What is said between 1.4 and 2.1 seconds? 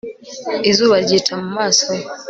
mu maso he